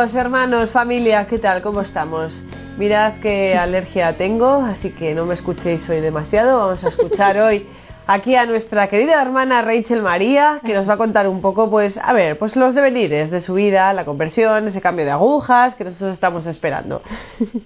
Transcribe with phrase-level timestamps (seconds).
[0.00, 1.60] Amigos, hermanos, familia, ¿qué tal?
[1.60, 2.40] ¿Cómo estamos?
[2.78, 6.56] Mirad qué alergia tengo, así que no me escuchéis hoy demasiado.
[6.58, 7.68] Vamos a escuchar hoy
[8.06, 11.98] aquí a nuestra querida hermana Rachel María, que nos va a contar un poco, pues,
[11.98, 15.84] a ver, pues los devenires de su vida, la conversión, ese cambio de agujas que
[15.84, 17.02] nosotros estamos esperando.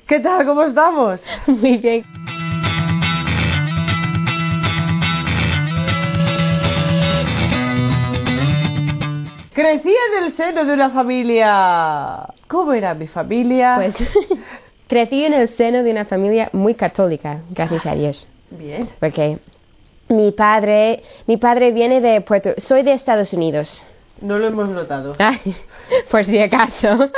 [0.09, 0.45] ¿Qué tal?
[0.45, 1.25] ¿Cómo estamos?
[1.47, 2.05] Muy bien.
[9.55, 12.27] Crecí en el seno de una familia.
[12.49, 13.77] ¿Cómo era mi familia?
[13.77, 13.95] Pues
[14.89, 18.27] crecí en el seno de una familia muy católica, gracias a Dios.
[18.51, 18.89] Bien.
[18.99, 19.39] Porque
[20.09, 23.87] mi padre, mi padre viene de Puerto, soy de Estados Unidos.
[24.21, 25.15] No lo hemos notado.
[25.21, 25.39] Ay,
[26.11, 27.11] por si acaso.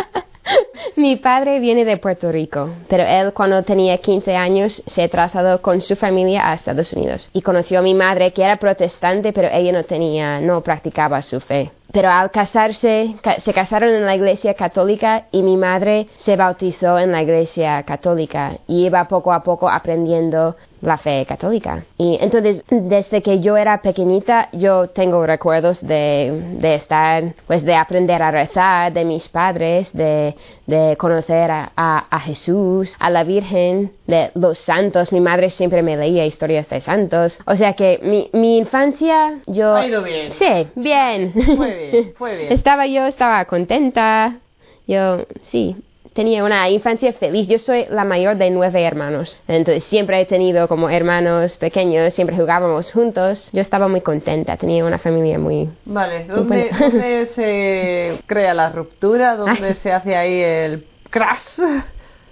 [0.94, 5.80] Mi padre viene de Puerto Rico, pero él cuando tenía 15 años se trasladó con
[5.80, 9.72] su familia a Estados Unidos y conoció a mi madre que era protestante, pero ella
[9.72, 11.70] no tenía, no practicaba su fe.
[11.92, 16.98] Pero al casarse, ca- se casaron en la iglesia católica y mi madre se bautizó
[16.98, 21.84] en la iglesia católica y iba poco a poco aprendiendo la fe católica.
[21.96, 27.74] Y entonces, desde que yo era pequeñita, yo tengo recuerdos de, de estar, pues de
[27.76, 30.34] aprender a rezar, de mis padres, de,
[30.66, 35.12] de conocer a, a- a Jesús, a la Virgen, de los santos.
[35.12, 37.38] Mi madre siempre me leía historias de santos.
[37.46, 39.74] O sea que mi, mi infancia, yo...
[39.76, 40.32] Ha ido bien.
[40.32, 41.32] Sí, bien.
[41.56, 42.52] Fue bien, fue bien.
[42.58, 44.38] Estaba yo, estaba contenta.
[44.86, 45.76] Yo, sí,
[46.16, 47.46] tenía una infancia feliz.
[47.46, 49.38] Yo soy la mayor de nueve hermanos.
[49.46, 53.50] Entonces siempre he tenido como hermanos pequeños, siempre jugábamos juntos.
[53.52, 55.68] Yo estaba muy contenta, tenía una familia muy...
[55.84, 59.36] Vale, ¿dónde, se crea la ruptura?
[59.36, 61.60] ¿Dónde se hace ahí el crash?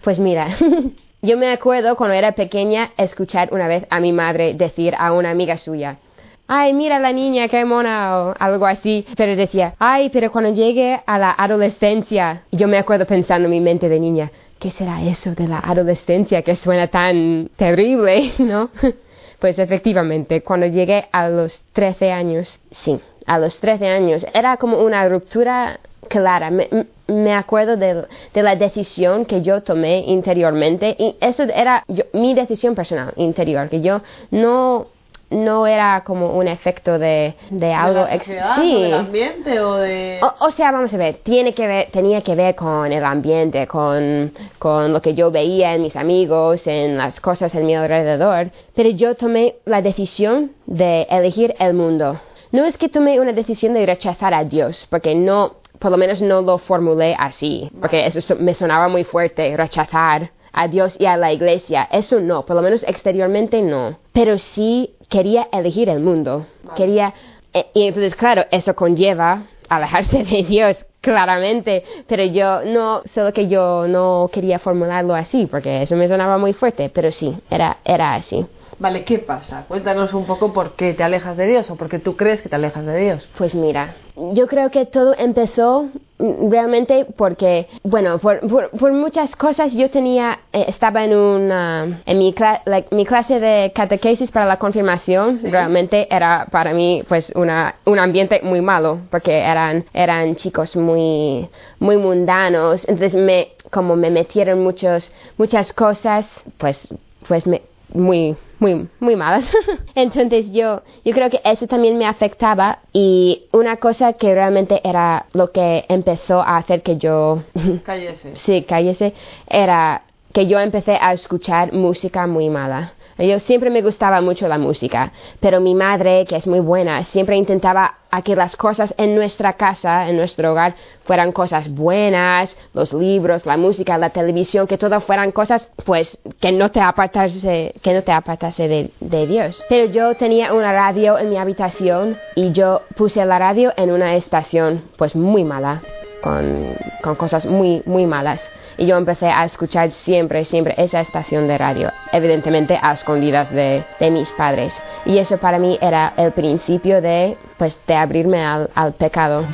[0.03, 0.57] Pues mira,
[1.23, 5.31] yo me acuerdo cuando era pequeña escuchar una vez a mi madre decir a una
[5.31, 5.99] amiga suya,
[6.47, 11.01] ay, mira la niña, qué mona, o algo así, pero decía, ay, pero cuando llegue
[11.07, 15.35] a la adolescencia, yo me acuerdo pensando en mi mente de niña, ¿qué será eso
[15.35, 18.71] de la adolescencia que suena tan terrible, no?
[19.41, 24.79] Pues efectivamente, cuando llegué a los 13 años, sí, a los 13 años, era como
[24.81, 26.51] una ruptura clara.
[26.51, 26.67] Me,
[27.09, 31.85] me acuerdo de, de la decisión que yo tomé interiormente y eso era
[32.15, 34.01] mi decisión personal interior, que yo
[34.31, 34.87] no,
[35.35, 38.75] no era como un efecto de, de algo ¿De la sociedad, sí.
[38.77, 40.21] o del ambiente o de...?
[40.23, 43.67] O, o sea, vamos a ver, tiene que ver, tenía que ver con el ambiente,
[43.67, 48.51] con, con lo que yo veía en mis amigos, en las cosas en mi alrededor,
[48.75, 52.21] pero yo tomé la decisión de elegir el mundo.
[52.53, 56.23] No es que tomé una decisión de rechazar a Dios, porque no, por lo menos
[56.23, 61.07] no lo formulé así, porque eso so- me sonaba muy fuerte, rechazar a Dios y
[61.07, 61.89] a la iglesia.
[61.91, 63.99] Eso no, por lo menos exteriormente no.
[64.13, 66.45] Pero sí quería elegir el mundo.
[66.75, 67.15] Quería,
[67.53, 73.47] eh, y entonces claro, eso conlleva alejarse de Dios, claramente, pero yo no, solo que
[73.47, 78.15] yo no quería formularlo así, porque eso me sonaba muy fuerte, pero sí, era, era
[78.15, 78.45] así.
[78.79, 79.65] Vale, ¿qué pasa?
[79.69, 82.49] Cuéntanos un poco por qué te alejas de Dios o por qué tú crees que
[82.49, 83.29] te alejas de Dios.
[83.39, 83.95] Pues mira,
[84.33, 89.91] yo creo que todo empezó mm, realmente porque, bueno, por, por, por muchas cosas yo
[89.91, 95.39] tenía, eh, estaba en una, en mi, cla- mi clase de catequesis para la confirmación,
[95.39, 95.49] Sí.
[95.51, 101.49] realmente era para mí pues una, un ambiente muy malo porque eran, eran chicos muy,
[101.79, 106.27] muy mundanos, entonces me, como me metieron muchos, muchas cosas,
[106.59, 106.89] pues,
[107.29, 107.63] pues me,
[107.93, 109.45] muy, muy, muy malas.
[109.95, 115.27] Entonces yo, yo creo que eso también me afectaba y una cosa que realmente era
[115.33, 117.43] lo que empezó a hacer que yo,
[117.85, 118.33] Cállese.
[118.37, 119.15] sí, cállese,
[119.49, 120.03] era
[120.35, 122.95] que yo empecé a escuchar música muy mala.
[123.17, 127.37] Yo siempre me gustaba mucho la música, pero mi madre, que es muy buena, siempre
[127.37, 130.75] intentaba a que las cosas en nuestra casa, en nuestro hogar,
[131.05, 136.51] fueran cosas buenas, los libros, la música, la televisión, que todo fueran cosas, pues, que
[136.51, 139.63] no te apartase, que no te apartase de, Dios.
[139.69, 144.17] Pero yo tenía una radio en mi habitación y yo puse la radio en una
[144.17, 145.81] estación, pues, muy mala
[146.25, 148.41] con, con cosas muy, muy malas.
[148.77, 153.85] Y yo empecé a escuchar siempre, siempre esa estación de radio, evidentemente a escondidas de,
[154.01, 154.75] de mis padres.
[155.05, 159.47] Y eso para mí era el principio de, pues, de abrirme al, al pecado.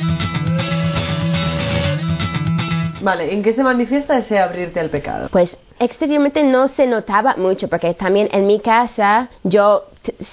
[3.02, 5.28] Vale, ¿en qué se manifiesta ese abrirte al pecado?
[5.32, 9.84] Pues exteriormente no se notaba mucho porque también en mi casa yo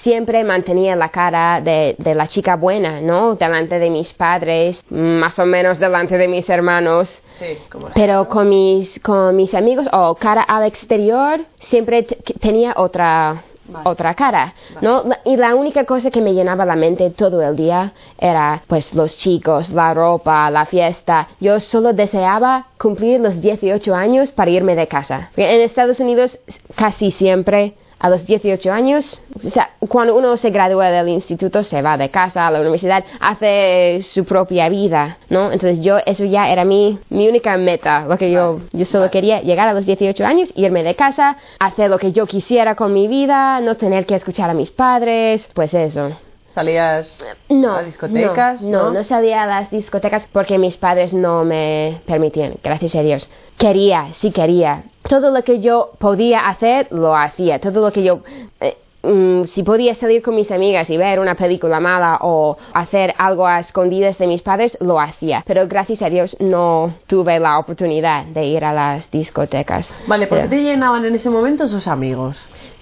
[0.02, 3.34] siempre mantenía la cara de, de la chica buena, ¿no?
[3.34, 7.10] Delante de mis padres, más o menos delante de mis hermanos.
[7.38, 12.02] Sí, como Pero con mis, con mis amigos o cara al exterior siempre
[12.40, 13.44] tenía otra,
[13.84, 15.04] otra cara, ¿no?
[15.24, 19.16] Y la única cosa que me llenaba la mente todo el día era, pues, los
[19.16, 21.28] chicos, la ropa, la fiesta.
[21.38, 25.30] Yo solo deseaba cumplir los 18 años para irme de casa.
[25.36, 26.38] En Estados Unidos
[26.74, 31.82] casi siempre a los 18 años, o sea, cuando uno se gradúa del instituto, se
[31.82, 35.52] va de casa a la universidad, hace su propia vida, ¿no?
[35.52, 39.40] Entonces yo, eso ya era mi, mi única meta, lo que yo, yo solo quería
[39.40, 43.08] llegar a los 18 años, irme de casa, hacer lo que yo quisiera con mi
[43.08, 46.16] vida, no tener que escuchar a mis padres, pues eso.
[46.58, 48.60] ¿Salías No, a discotecas?
[48.62, 53.02] No, no, no salía a las discotecas porque mis padres no me permitían, gracias a
[53.02, 53.28] Dios.
[53.56, 54.82] Quería, sí quería.
[55.08, 57.60] Todo lo que yo podía hacer, lo hacía.
[57.60, 58.22] Todo lo que yo...
[58.60, 63.14] eh, mm, si podía salir con mis amigas y ver una película mala o hacer
[63.18, 65.44] algo a escondidas de mis padres, lo hacía.
[65.46, 69.92] Pero gracias a Dios no tuve la oportunidad de ir a las discotecas.
[70.08, 72.36] Vale, ¿por qué te llenaban en ese momento esos amigos?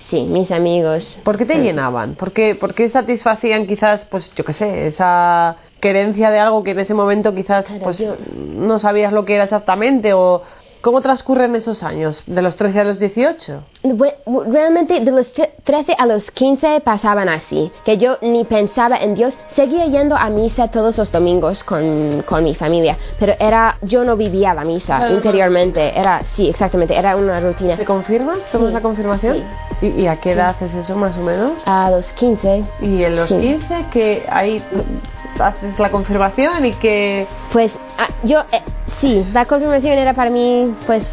[0.09, 1.17] Sí, mis amigos.
[1.25, 2.15] ¿Por qué te llenaban?
[2.15, 6.71] ¿Por qué, por qué satisfacían quizás, pues yo qué sé, esa querencia de algo que
[6.71, 10.43] en ese momento quizás Claro, pues yo- no sabías lo que era exactamente o
[10.87, 13.61] cómo transcurren esos años, de los 13 a los 18?
[13.83, 14.15] Bue-
[14.47, 19.15] Realmente de los tre- 13 a los 15 pasaban así, que yo ni pensaba en
[19.17, 24.05] Dios, seguía yendo a misa todos los domingos con, con mi familia, pero era, yo
[24.05, 25.11] no vivía la misa no.
[25.17, 27.77] interiormente, era, sí, exactamente, era una rutina.
[27.77, 28.45] ¿Te confirmas?
[28.53, 29.43] ¿Tomas Sí, la confirmación?
[29.83, 31.53] ¿Y, y a qué edad haces eso más o menos?
[31.65, 33.35] A los 15, Y en los Sí.
[33.41, 34.63] 15 que ahí
[35.41, 37.27] haces la confirmación y que...
[37.53, 38.63] pues ah, yo, eh,
[39.01, 41.07] sí, la confirmación era para mí, pues,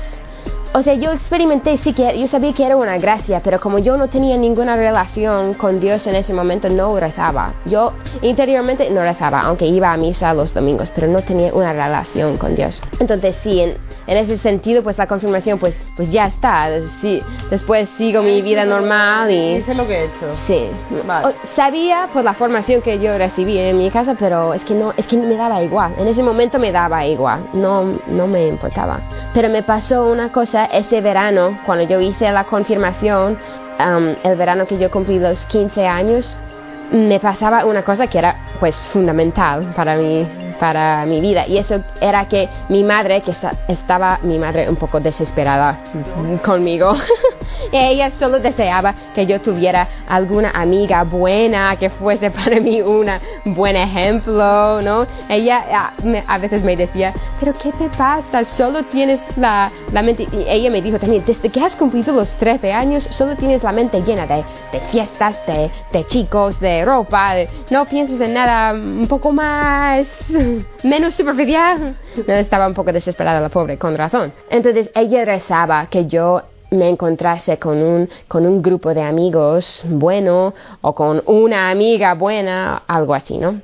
[0.74, 3.96] o sea, yo experimenté, sí que yo sabía que era una gracia, pero como yo
[3.96, 7.54] no tenía ninguna relación con Dios en ese momento, no rezaba.
[7.66, 7.94] Yo
[8.24, 12.56] interiormente no rezaba, aunque iba a misa los domingos, pero no tenía una relación con
[12.56, 12.82] Dios.
[13.00, 13.78] Entonces, sí, en,
[14.08, 16.70] en ese sentido, pues la confirmación, pues, pues ya está.
[17.02, 19.56] Sí, después sigo mi vida normal y...
[19.58, 20.36] Hice lo que he hecho.
[20.48, 20.70] Sí,
[21.06, 21.28] Vale.
[21.28, 24.94] O- sabía por la formación que yo recibí en mi casa, pero es que no,
[24.98, 25.94] es que me daba igual.
[25.98, 29.00] En ese momento me daba igual, no, no me importaba.
[29.34, 33.38] Pero me pasó una cosa ese verano, cuando yo hice la confirmación,
[33.80, 36.38] um, el verano que yo cumplí los 15 años,
[36.92, 40.28] me pasaba una cosa que era pues fundamental para mí
[40.64, 41.46] para mi vida.
[41.46, 45.78] Y eso era que mi madre que esta- estaba mi madre un poco desesperada
[46.42, 46.94] conmigo
[47.74, 53.76] ella solo deseaba que yo tuviera alguna amiga buena que fuese para mí una buen
[53.76, 55.92] ejemplo no ella ah,
[56.28, 60.70] a veces me decía pero qué te pasa solo tienes la, la mente y ella
[60.70, 64.26] me dijo también desde que has cumplido los 13 años solo tienes la mente llena
[64.28, 69.32] de, de fiestas de, de chicos de ropa de- no pienses en nada un poco
[69.34, 70.08] más
[70.84, 71.96] menos superficial
[72.28, 77.60] estaba un poco desesperada la pobre con razón entonces ella rezaba que yo me encontrase
[77.60, 83.38] con un, con un grupo de amigos bueno o con una amiga buena, algo así,
[83.38, 83.62] ¿no?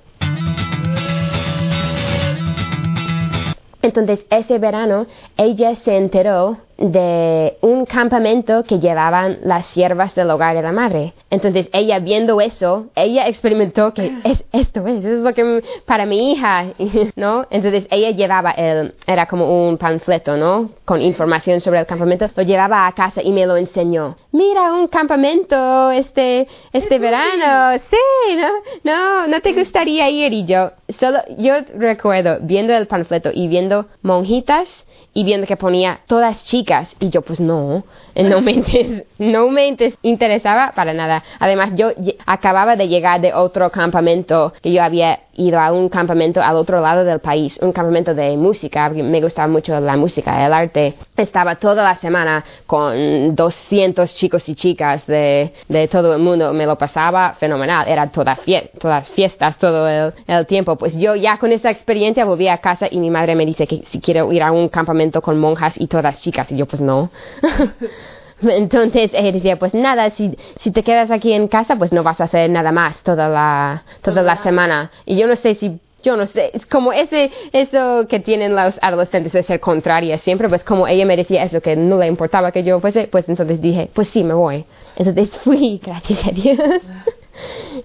[3.81, 5.07] Entonces, ese verano,
[5.37, 11.13] ella se enteró de un campamento que llevaban las siervas del hogar de la madre.
[11.29, 16.05] Entonces, ella viendo eso, ella experimentó que es, esto es, eso es lo que para
[16.05, 16.67] mi hija,
[17.15, 17.45] ¿no?
[17.49, 20.71] Entonces, ella llevaba el, era como un panfleto, ¿no?
[20.85, 24.15] Con información sobre el campamento, lo llevaba a casa y me lo enseñó.
[24.31, 28.47] Mira, un campamento este, este verano, sí, ¿no?
[28.83, 33.87] No, no te gustaría ir y yo, solo, yo recuerdo viendo el panfleto y viendo
[34.01, 36.68] monjitas y viendo que ponía todas chicas
[36.99, 37.83] y yo pues no,
[38.15, 41.23] no me, inter- no me inter- interesaba para nada.
[41.39, 41.91] Además yo
[42.25, 46.81] acababa de llegar de otro campamento que yo había ido a un campamento al otro
[46.81, 50.95] lado del país, un campamento de música, me gustaba mucho la música, el arte.
[51.17, 56.65] Estaba toda la semana con 200 chicos y chicas de, de todo el mundo, me
[56.65, 60.75] lo pasaba fenomenal, era toda fie- todas fiestas todo el, el tiempo.
[60.75, 63.83] Pues yo ya con esa experiencia volví a casa y mi madre me dice que
[63.87, 67.09] si quiero ir a un campamento con monjas y todas chicas y yo pues no.
[68.49, 72.21] Entonces ella decía, pues nada, si, si te quedas aquí en casa, pues no vas
[72.21, 74.91] a hacer nada más toda la, toda la semana.
[75.05, 78.79] Y yo no sé si, yo no sé, es como ese, eso que tienen los
[78.81, 82.51] adolescentes de ser contrarias siempre, pues como ella me decía eso, que no le importaba
[82.51, 84.65] que yo fuese, pues entonces dije, pues sí, me voy.
[84.95, 86.57] Entonces fui, gracias a Dios.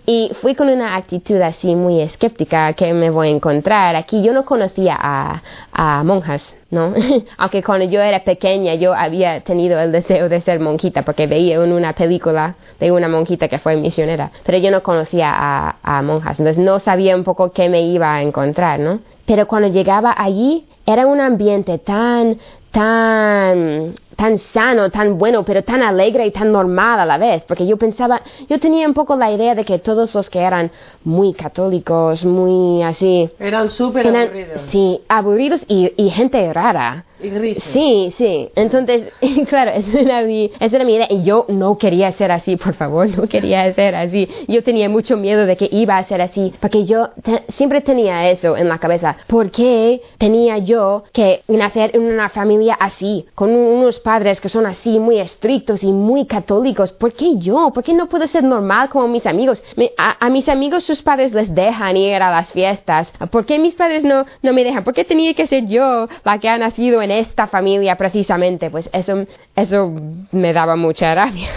[0.07, 3.97] Y fui con una actitud así muy escéptica que me voy a encontrar.
[3.97, 6.93] Aquí yo no conocía a, a monjas, ¿no?
[7.39, 11.57] Aunque cuando yo era pequeña yo había tenido el deseo de ser monjita porque veía
[11.57, 14.31] en una película de una monjita que fue misionera.
[14.45, 18.15] Pero yo no conocía a, a monjas, entonces no sabía un poco qué me iba
[18.15, 19.01] a encontrar, ¿no?
[19.27, 22.39] Pero cuando llegaba allí era un ambiente tan,
[22.75, 27.67] tan, tan sano, tan bueno, pero tan alegre y tan normal a la vez, porque
[27.67, 30.73] yo pensaba, yo tenía un poco la idea de que todos los que eran
[31.05, 34.63] muy católicos, muy así, Eran súper aburridos.
[34.71, 37.05] sí, aburridos y, y gente rara.
[37.25, 37.65] Y grises.
[37.73, 38.51] Sí, sí.
[38.55, 39.09] Entonces,
[39.49, 41.07] claro, esa era, mi, esa era mi idea.
[41.11, 44.29] Y yo no quería ser así, por favor, no quería ser así.
[44.49, 48.29] Yo tenía mucho miedo de que iba a ser así, porque yo te- siempre tenía
[48.31, 49.17] eso en la cabeza.
[49.27, 54.49] ¿Por qué tenía yo que nacer en una familia así, con un- unos padres que
[54.49, 56.93] son así, muy estrictos y muy católicos?
[56.93, 57.71] ¿Por qué yo?
[57.75, 59.63] ¿Por qué no puedo ser normal como mis amigos?
[59.99, 63.13] A, a mis amigos sus padres les dejan ir a las fiestas.
[63.31, 64.85] ¿Por qué mis padres no, no me dejan?
[64.85, 68.71] ¿Por qué tenía que ser yo la que ha nacido en esta familia precisamente?
[68.71, 69.93] Pues eso, eso
[70.33, 71.49] me daba mucha rabia.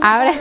[0.00, 0.34] Ahora,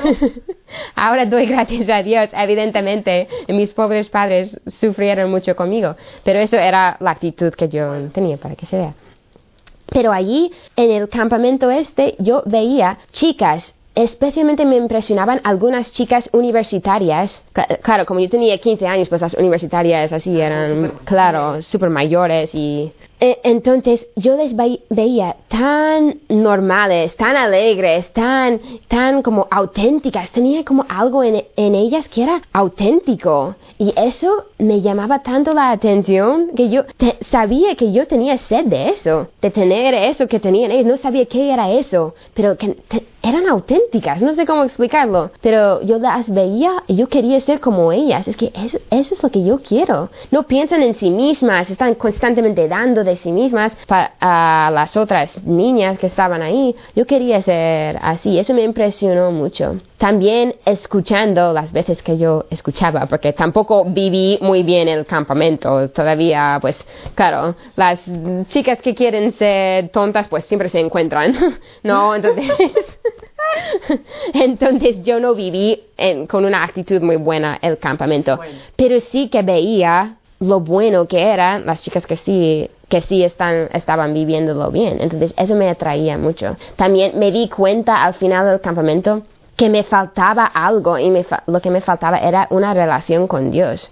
[0.95, 2.29] ahora doy gracias a Dios.
[2.33, 8.38] Evidentemente, mis pobres padres sufrieron mucho conmigo, pero eso era la actitud que yo tenía
[8.38, 8.93] para que se vea.
[9.88, 17.41] Pero allí, en el campamento este, yo veía chicas, especialmente me impresionaban algunas chicas universitarias.
[17.53, 22.53] Cla- Claro, como yo tenía 15 años, pues las universitarias así eran, claro, súper mayores
[22.53, 22.91] y...
[23.19, 24.53] eh, Entonces yo les
[24.89, 30.29] veía tan normales, tan alegres, tan, tan como auténticas.
[30.31, 33.55] Tenía como algo en, en ellas que era auténtico.
[33.79, 38.65] Y eso me llamaba tanto la atención que yo te- sabía que yo tenía sed
[38.65, 40.88] de eso, de tener eso que tenían.
[40.88, 44.21] No sabía qué era eso, pero que te- eran auténticas.
[44.21, 48.27] No sé cómo explicarlo, pero yo las veía y yo quería ser como ellas.
[48.27, 50.09] Es que eso, eso es lo que yo quiero.
[50.31, 55.43] No piensan en sí mismas, están constantemente dando de sí mismas para a las otras
[55.43, 56.75] niñas que estaban ahí.
[56.95, 58.37] Yo quería ser así.
[58.37, 59.77] Eso me impresionó mucho.
[59.97, 65.89] También escuchando las veces que yo escuchaba, porque tampoco viví muy bien el campamento.
[65.89, 66.77] Todavía, pues,
[67.15, 67.99] claro, las
[68.49, 71.35] chicas que quieren ser tontas, pues siempre se encuentran.
[71.83, 72.45] no, entonces.
[74.33, 78.59] Entonces yo no viví en- con una actitud muy buena el campamento, Bueno.
[78.75, 83.70] pero sí que veía lo bueno que eran las chicas que sí que sí están,
[83.74, 84.98] estaban viviéndolo bien.
[85.01, 86.56] Entonces eso me atraía mucho.
[86.75, 89.24] También me di cuenta al final del campamento
[89.56, 93.51] que me faltaba algo y me fa- lo que me faltaba era una relación con
[93.51, 93.89] Dios.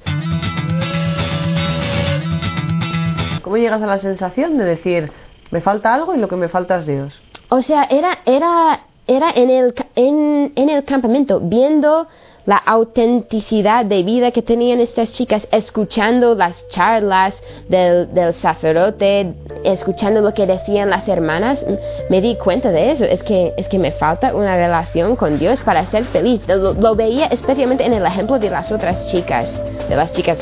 [3.42, 5.12] ¿Cómo llegas a la sensación de decir,
[5.52, 7.22] me falta algo y lo que me falta es Dios?
[7.50, 8.75] O sea, era, era,
[9.08, 12.08] era en, el, en, en el campamento, viendo
[12.46, 17.36] la autenticidad de vida que tenían estas chicas, escuchando las charlas
[17.68, 19.34] del, del sacerdote,
[19.64, 21.66] escuchando lo que decían las hermanas,
[22.10, 23.04] me di cuenta de eso.
[23.04, 26.42] Es que, es que me falta una relación con Dios para ser feliz.
[26.48, 29.60] Lo, veía especialmente en el ejemplo de las otras chicas,
[29.90, 30.38] de las chicas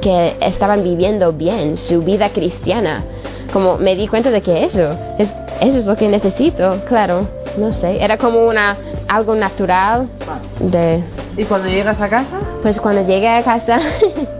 [0.00, 3.04] que estaban viviendo bien su vida cristiana
[3.52, 5.28] como me di cuenta de que eso es
[5.60, 7.26] eso es lo que necesito claro
[7.58, 8.76] no sé era como una
[9.08, 10.08] algo natural
[10.60, 11.02] de
[11.36, 12.38] ¿Y cuando llegas a casa?
[12.62, 13.78] pues cuando llegué a casa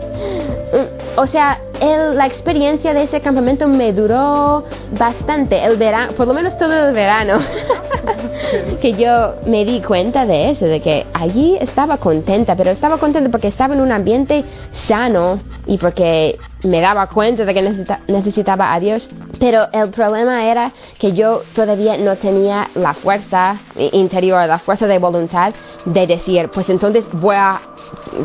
[1.16, 4.64] o sea el- la experiencia de ese campamento me duró
[4.98, 5.64] bastante.
[5.64, 7.34] El verano por lo menos todo el verano
[8.80, 13.30] que yo me di cuenta de eso de que allí estaba contenta pero estaba contenta
[13.30, 18.72] porque estaba en un ambiente sano y porque me daba cuenta de que necesita- necesitaba
[18.74, 19.08] a Dios.
[19.38, 23.60] Pero el problema era que yo todavía no tenía la fuerza
[23.92, 25.52] interior la fuerza de voluntad
[25.84, 27.60] de decir pues entonces voy a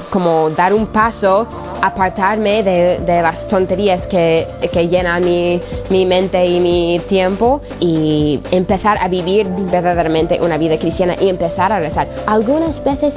[0.09, 1.47] como dar un paso,
[1.81, 8.97] apartarme de, las tonterías que, que llenan mi, mi mente y mi tiempo y empezar
[9.01, 12.07] a vivir verdaderamente una vida cristiana y empezar a rezar.
[12.25, 13.13] Algunas veces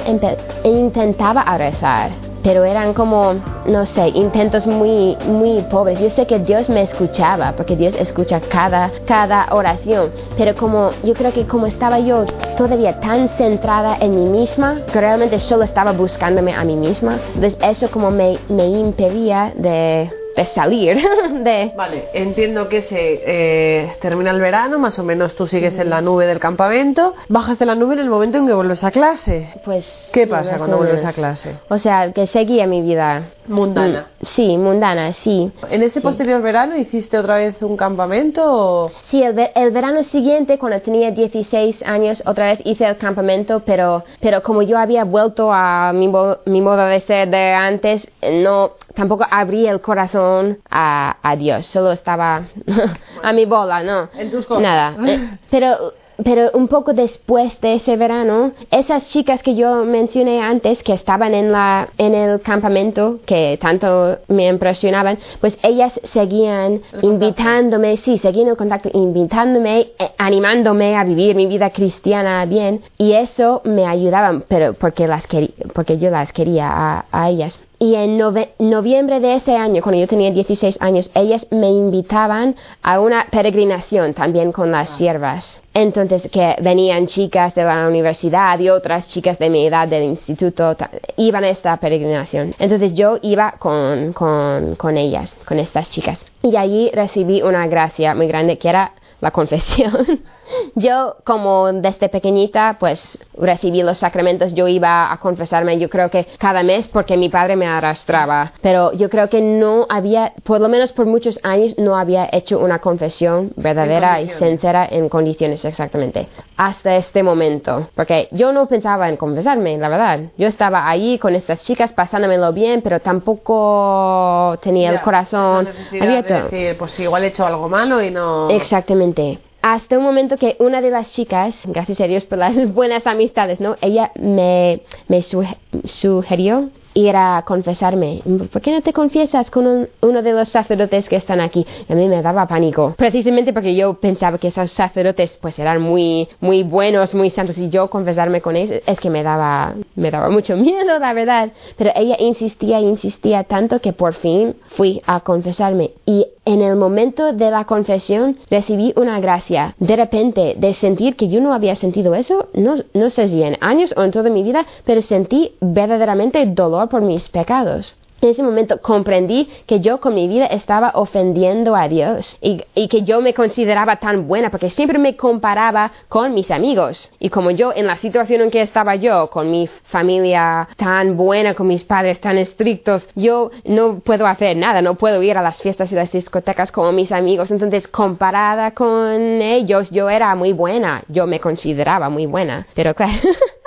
[0.63, 2.11] intentaba rezar,
[2.47, 3.33] pero eran como,
[3.65, 5.99] no sé, intentos muy, muy pobres.
[5.99, 11.13] Yo sé que Dios me escuchaba, porque Dios escucha cada, cada oración, pero como yo
[11.13, 12.23] creo que como estaba yo
[12.55, 17.57] todavía tan centrada en mí misma, que realmente solo estaba buscándome a mí misma, entonces
[17.61, 20.97] eso como me, me impedía de, de salir,
[21.43, 21.73] de...
[21.75, 25.99] Vale, entiendo que se eh, termina el verano, más o menos tú sigues en la
[25.99, 29.49] nube del campamento, bajas de la nube en el momento en que vuelves a clase.
[29.65, 31.55] Pues, ¿Qué pasa cuando vuelves a clase?
[31.69, 33.31] O sea, que seguía mi vida.
[33.47, 34.07] Mundana.
[34.21, 35.51] Mm, Sí, mundana, sí.
[35.69, 38.91] ¿En ese posterior verano hiciste otra vez un campamento o...?
[39.03, 43.61] Sí, el, ve- el verano siguiente, cuando tenía 16 años, otra vez hice el campamento,
[43.65, 46.11] pero, pero como yo había vuelto a mi,
[46.45, 48.07] mi modo de ser de antes,
[48.43, 52.47] no, tampoco abrí el corazón a, a Dios, solo estaba
[53.23, 54.09] a mi bola, ¿no?
[54.17, 54.61] En tus cosas.
[54.63, 55.93] Nada, eh, pero
[56.23, 61.33] pero un poco después de ese verano, esas chicas que yo mencioné antes, que estaban
[61.33, 68.49] en, la, en el campamento, que tanto me impresionaban, pues ellas seguían invitándome, sí, seguían
[68.49, 74.41] el contacto, invitándome, eh, animándome a vivir mi vida cristiana bien, y eso me ayudaba,
[74.47, 75.25] pero porque, las
[75.73, 77.59] porque yo las quería a, a ellas.
[77.79, 82.99] Y en noviembre de ese año, cuando yo tenía 16 años, ellas me invitaban a
[82.99, 84.97] una peregrinación también con las ah.
[84.97, 85.59] siervas.
[85.75, 90.75] Entonces, que venían chicas de la universidad y otras chicas de mi edad del instituto,
[91.17, 92.55] iban a esta peregrinación.
[92.57, 96.19] Entonces yo iba con, con, con ellas, con estas chicas.
[96.41, 100.21] Y allí recibí una gracia muy grande que era la confesión.
[100.75, 106.27] Yo, como desde pequeñita, pues recibí los sacramentos, yo iba a confesarme, yo creo que
[106.37, 110.69] cada mes porque mi padre me arrastraba, pero yo creo que no había, por lo
[110.69, 116.27] menos por muchos años, no había hecho una confesión verdadera y sincera en condiciones exactamente,
[116.55, 120.19] hasta este momento, porque yo no pensaba en confesarme, la verdad.
[120.37, 126.33] Yo estaba ahí con estas chicas pasándomelo bien, pero tampoco tenía el corazón abierto.
[126.33, 128.49] De decir, pues igual he hecho algo malo y no.
[128.49, 129.39] Exactamente
[129.73, 133.59] hasta un momento que una de las chicas, gracias a Dios por las buenas amistades,
[133.59, 133.75] ¿no?
[133.81, 138.21] Ella me, me sugirió ir a confesarme.
[138.51, 141.65] ¿Por qué no te confiesas con uno de los sacerdotes que están aquí?
[141.87, 142.95] a mí me daba pánico.
[142.97, 147.69] Precisamente porque yo pensaba que esos sacerdotes pues eran muy, muy buenos, muy santos y
[147.69, 151.51] yo confesarme con ellos es que me daba, me daba mucho miedo, la verdad.
[151.77, 157.33] Pero ella insistía, insistía tanto que por fin fui a confesarme y en el momento
[157.33, 159.75] de la confesión recibí una gracia.
[159.79, 163.57] De repente, de sentir que yo no había sentido eso, no, no sé si en
[163.59, 167.95] años o en toda mi vida, pero sentí verdaderamente dolor por mis pecados.
[168.19, 173.03] En ese momento comprendí que yo con mi vida estaba ofendiendo a Dios y, que
[173.03, 177.11] yo me consideraba tan buena porque siempre me comparaba con mis amigos.
[177.19, 181.53] Y como yo en la situación en que estaba yo, con mi familia tan buena,
[181.53, 185.61] con mis padres tan estrictos, yo no puedo hacer nada, no puedo ir a las
[185.61, 187.51] fiestas y las discotecas como mis amigos.
[187.51, 192.65] Entonces comparada con ellos, yo era muy buena, yo me consideraba muy buena.
[192.73, 193.19] Pero claro.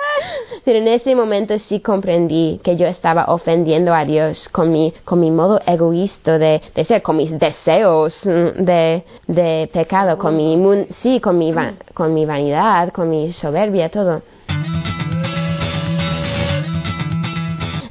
[0.63, 5.19] Pero en ese momento sí comprendí que yo estaba ofendiendo a Dios con mi, con
[5.19, 10.57] mi modo egoísta de, de ser, con mis deseos mm, de, de pecado, con mi,
[10.93, 11.53] sí, con mi,
[11.93, 14.21] con mi vanidad, con mi soberbia, todo.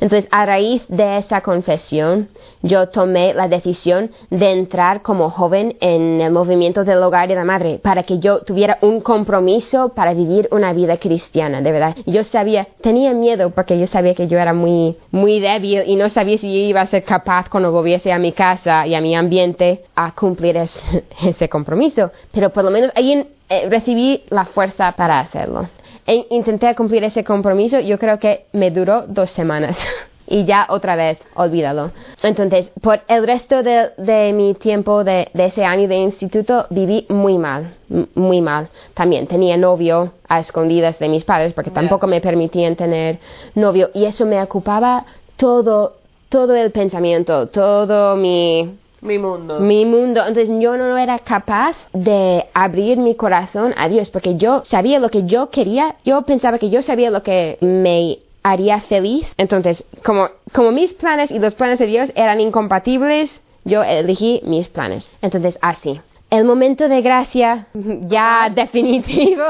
[0.01, 2.29] Entonces, a raíz de esa confesión,
[2.63, 7.45] yo tomé la decisión de entrar como joven en el movimiento del hogar de la
[7.45, 11.97] madre para que yo tuviera un compromiso para vivir una vida cristiana, de verdad.
[12.07, 16.09] Yo sabía, tenía miedo porque yo sabía que yo era muy, muy débil y no
[16.09, 19.85] sabía si iba a ser capaz cuando volviese a mi casa y a mi ambiente
[19.95, 20.57] a cumplir
[21.23, 22.11] ese, compromiso.
[22.33, 25.69] Pero por lo menos ahí eh, recibí la fuerza para hacerlo.
[26.11, 29.77] E intenté cumplir ese compromiso, yo creo que me duró dos semanas.
[30.27, 31.93] y ya otra vez olvídalo.
[32.21, 37.75] Entonces, por el resto de, mi tiempo de, ese año de instituto viví muy mal,
[38.17, 38.71] muy mal.
[38.95, 43.21] También tenía novio a escondidas de mis padres porque tampoco me permitían tener
[43.55, 45.05] novio y eso me ocupaba
[45.37, 45.97] todo,
[46.29, 49.61] todo el pensamiento, todo mi mi mundo.
[49.61, 50.21] Mi mundo.
[50.27, 55.09] Entonces yo no era capaz de abrir mi corazón a Dios porque yo sabía lo
[55.09, 55.97] que yo quería.
[56.05, 59.27] Yo pensaba que yo sabía lo que me haría feliz.
[59.37, 64.69] Entonces, como, como mis planes y los planes de Dios eran incompatibles, yo elegí mis
[64.69, 65.11] planes.
[65.23, 66.01] Entonces, así.
[66.31, 69.45] El momento de gracia ya definitivo,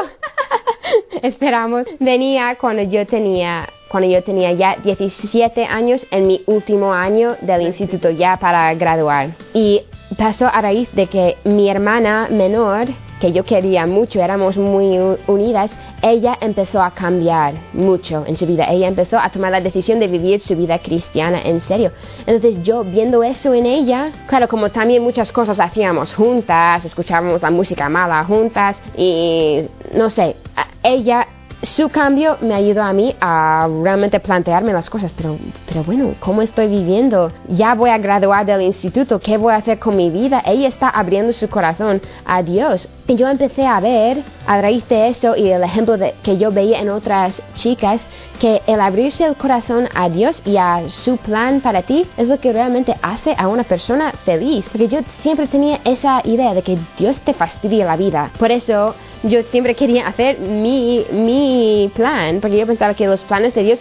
[1.23, 7.37] esperamos, venía cuando yo tenía cuando yo tenía ya 17 años en mi último año
[7.41, 9.35] del instituto ya para graduar.
[9.53, 9.83] Y
[10.17, 12.87] pasó a raíz de que mi hermana menor,
[13.21, 15.73] que yo quería mucho, éramos muy unidas,
[16.03, 18.67] ella empezó a cambiar mucho en su vida.
[18.71, 21.91] Ella empezó a tomar la decisión de vivir su vida cristiana en serio.
[22.27, 27.51] Entonces yo viendo eso en ella, claro, como también muchas cosas hacíamos juntas, escuchábamos la
[27.51, 30.37] música mala juntas y no sé,
[30.85, 31.27] ella
[31.63, 36.41] su cambio me ayudó a mí a realmente plantearme las cosas, pero, pero bueno, ¿cómo
[36.41, 37.33] estoy viviendo?
[37.49, 40.43] Ya voy a graduar del instituto, ¿qué voy a hacer con mi vida?
[40.47, 42.89] Ella está abriendo su corazón a Dios.
[43.07, 46.81] Y yo empecé a ver, a raíz de eso y el ejemplo que yo veía
[46.81, 48.07] en otras chicas,
[48.39, 52.39] que el abrirse el corazón a Dios y a su plan para ti es lo
[52.41, 54.65] que realmente hace a una persona feliz.
[54.71, 58.31] Porque yo siempre tenía esa idea de que Dios te fastidia la vida.
[58.39, 58.95] Por eso
[59.25, 61.50] yo siempre quería hacer mi, mi
[61.95, 63.81] plan, porque yo pensaba que los planes de Dios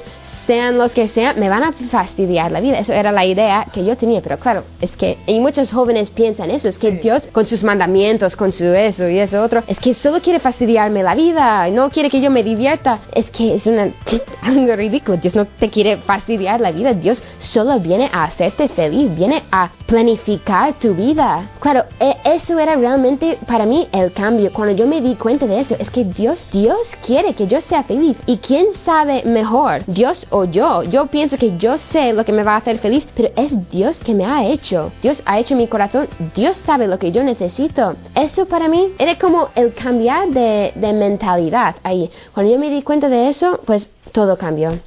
[0.50, 2.80] sean los que sean, me van a fastidiar la vida.
[2.80, 6.50] Eso era la idea que yo tenía, pero claro, es que, y muchos jóvenes piensan
[6.50, 9.94] eso, es que Dios con sus mandamientos, con su eso y eso otro, es que
[9.94, 13.02] solo quiere fastidiarme la vida, no quiere que yo me divierta.
[13.14, 13.94] Es que es una,
[14.42, 19.14] algo ridículo, Dios no te quiere fastidiar la vida, Dios solo viene a hacerte feliz,
[19.16, 21.50] viene a planificar tu vida.
[21.60, 24.54] Claro, e, eso era realmente para mí el cambio.
[24.54, 27.84] Cuando yo me di cuenta de eso, es que Dios, Dios quiere que yo sea
[27.84, 28.16] feliz.
[28.28, 30.84] ¿Y quién sabe mejor, Dios o yo?
[30.84, 33.98] Yo pienso que yo sé lo que me va a hacer feliz, pero es Dios
[33.98, 34.92] que me ha hecho.
[35.02, 37.96] Dios ha hecho mi corazón, Dios sabe lo que yo necesito.
[38.14, 42.12] Eso para mí era como el cambiar de, de mentalidad ahí.
[42.36, 44.80] Cuando yo me di cuenta de eso, pues todo cambió.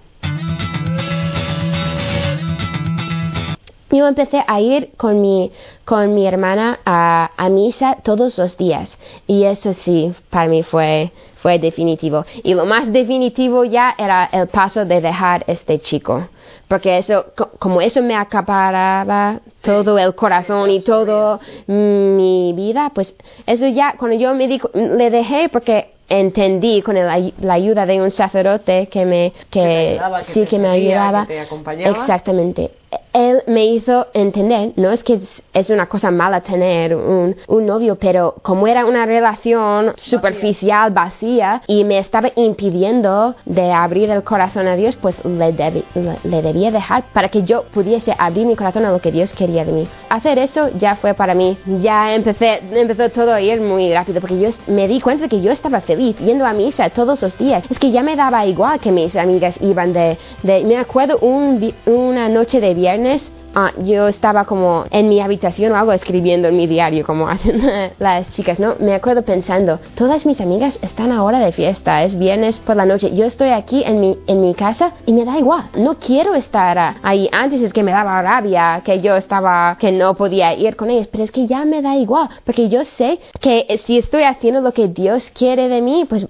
[3.93, 5.53] Yo empecé a ir con mi,
[5.85, 8.99] con mi hermana a, a, misa todos los días.
[9.27, 12.25] Y eso sí, para mí fue, fue definitivo.
[12.43, 16.29] Y lo más definitivo ya era el paso de dejar este chico.
[16.69, 17.27] Porque eso,
[17.59, 23.15] como eso me acaparaba todo el corazón y todo mi vida, pues
[23.47, 28.01] eso ya, cuando yo me di, le dejé porque entendí con el, la ayuda de
[28.01, 31.27] un sacerdote que me que, sí que me ayudaba
[31.67, 32.71] exactamente
[33.13, 35.21] él me hizo entender, no es que
[35.53, 41.63] es una cosa mala tener un, un novio, pero como era una relación superficial, vacía,
[41.67, 47.05] y me estaba impidiendo de abrir el corazón a Dios, pues le, le, debía dejar
[47.13, 49.89] para que yo pudiese abrir mi corazón a lo que Dios quería de mí.
[50.09, 54.41] Hacer eso ya fue para mí, ya empecé, empezó todo a ir muy rápido, porque
[54.41, 57.65] yo me di cuenta de que yo estaba feliz yendo a misa todos los días.
[57.71, 61.75] Es que ya me daba igual que mis amigas iban de, de me acuerdo un,
[61.87, 66.57] una noche de viernes Ah, yo estaba como en mi habitación o algo escribiendo en
[66.57, 67.63] mi diario, como hacen
[67.99, 68.77] las chicas, ¿no?
[68.81, 73.15] Me acuerdo pensando, todas mis amigas están ahora de fiesta, es viernes por la noche,
[73.15, 76.97] yo estoy aquí en mi, en mi casa y me da igual, no quiero estar
[77.03, 77.29] ahí.
[77.33, 81.09] Antes es que me daba rabia, que yo estaba, que no podía ir con ellas,
[81.09, 84.73] pero es que ya me da igual, porque yo sé que si estoy haciendo lo
[84.73, 86.27] que Dios quiere de mí, pues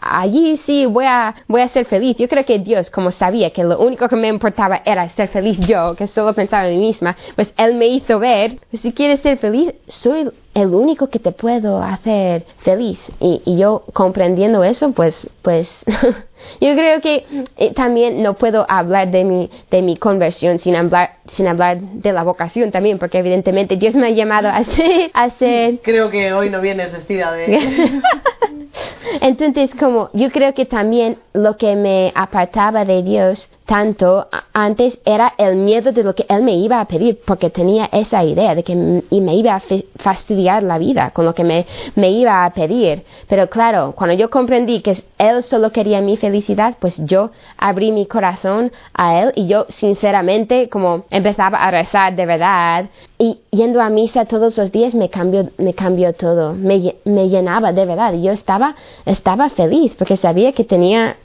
[0.00, 2.16] allí sí voy a, voy a ser feliz.
[2.16, 5.58] Yo creo que Dios, como sabía que lo único que me importaba era ser feliz
[5.60, 9.38] yo, que solo pensaba a mí misma, pues Él me hizo ver, si quieres ser
[9.38, 12.98] feliz, soy el único que te puedo hacer feliz.
[13.20, 15.84] Y, y yo comprendiendo eso, pues, pues,
[16.60, 17.24] yo creo que
[17.56, 22.12] eh, también no puedo hablar de mi, de mi conversión sin hablar, sin hablar de
[22.12, 25.10] la vocación también, porque evidentemente Dios me ha llamado a ser...
[25.14, 25.78] A ser...
[25.82, 28.00] Creo que hoy no vienes vestida de...
[29.20, 35.32] Entonces, como yo creo que también lo que me apartaba de Dios tanto antes era
[35.38, 38.64] el miedo de lo que Él me iba a pedir, porque tenía esa idea de
[38.64, 39.62] que me iba a
[40.00, 43.04] fastidiar la vida con lo que me, me iba a pedir.
[43.28, 48.06] Pero claro, cuando yo comprendí que Él solo quería mi felicidad, pues yo abrí mi
[48.06, 52.86] corazón a Él y yo sinceramente como empezaba a rezar de verdad
[53.18, 57.72] y yendo a misa todos los días me cambió, me cambió todo, me, me llenaba
[57.72, 58.74] de verdad y yo estaba,
[59.06, 61.16] estaba feliz porque sabía que tenía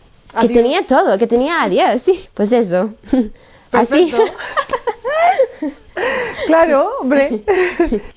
[0.42, 2.94] que tenía todo, que tenía a Dios, sí, pues eso.
[3.72, 4.14] Así.
[6.48, 7.42] claro, hombre.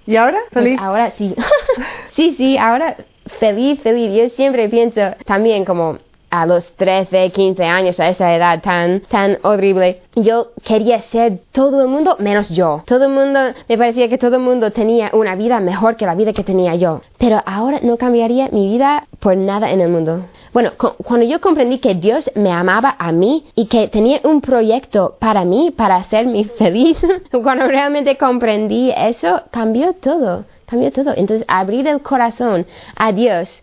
[0.07, 0.39] ¿Y ahora?
[0.51, 0.81] Pues ¿Feliz?
[0.81, 1.35] ahora sí.
[2.15, 2.97] sí, sí, ahora
[3.41, 4.17] feliz, feliz.
[4.17, 5.99] Yo siempre pienso también como
[6.31, 11.83] a los 13, 15 años, a esa edad tan, tan horrible, yo quería ser todo
[11.83, 12.83] el mundo menos yo.
[12.87, 16.15] Todo el mundo, me parecía que todo el mundo tenía una vida mejor que la
[16.15, 17.03] vida que tenía yo.
[17.19, 20.27] Pero ahora no cambiaría mi vida por nada en el mundo.
[20.53, 25.17] Bueno, cuando yo comprendí que Dios me amaba a mí y que tenía un proyecto
[25.21, 26.97] para mí, para hacerme feliz,
[27.31, 30.45] cuando realmente comprendí eso, cambió todo.
[30.67, 31.15] Cambió todo.
[31.17, 33.63] Entonces, abrir el corazón a Dios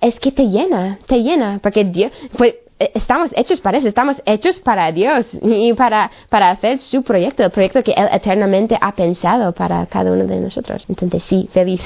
[0.00, 4.20] es que te llena, te llena, porque Dios, pues e, estamos hechos para eso, estamos
[4.24, 8.92] hechos para Dios y para, para hacer su proyecto, el proyecto que Él eternamente ha
[8.92, 10.84] pensado para cada uno de nosotros.
[10.88, 11.80] Entonces sí, feliz,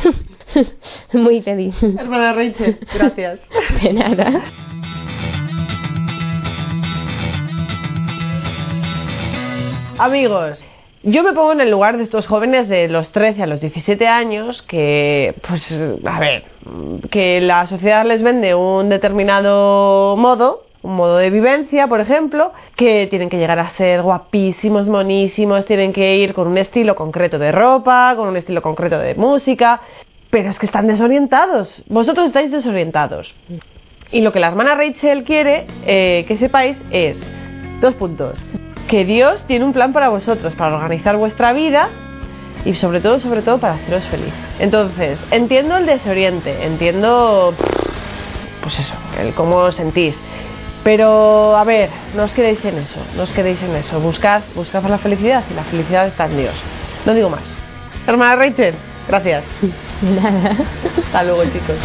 [1.12, 1.74] muy feliz.
[1.82, 3.46] Hermana Rachel, gracias.
[3.82, 4.42] De nada.
[9.98, 10.58] Amigos,
[11.04, 14.06] yo me pongo en el lugar de estos jóvenes de los 13 a los 17
[14.06, 15.70] años que, pues,
[16.04, 16.44] a ver,
[17.10, 23.06] que la sociedad les vende un determinado modo, un modo de vivencia, por ejemplo, que
[23.08, 27.52] tienen que llegar a ser guapísimos, monísimos, tienen que ir con un estilo concreto de
[27.52, 29.82] ropa, con un estilo concreto de música,
[30.30, 31.84] pero es que están desorientados.
[31.86, 33.34] Vosotros estáis desorientados.
[34.10, 37.18] Y lo que la hermana Rachel quiere eh, que sepáis es
[37.80, 38.38] dos puntos
[38.88, 41.88] que Dios tiene un plan para vosotros, para organizar vuestra vida
[42.64, 44.32] y sobre todo, sobre todo para haceros feliz.
[44.58, 47.54] Entonces, entiendo el desoriente, entiendo,
[48.62, 50.16] pues eso, el cómo os sentís,
[50.82, 54.00] Pero, a ver, no os quedéis en eso, no os quedéis en eso.
[54.00, 56.54] Buscad, buscad la felicidad y la felicidad está en Dios.
[57.06, 57.56] No digo más.
[58.06, 58.74] Hermana Rachel,
[59.08, 59.44] gracias.
[60.02, 60.50] Nada.
[61.06, 61.76] Hasta luego, chicos.